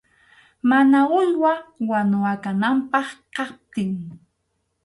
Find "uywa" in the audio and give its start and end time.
1.19-1.53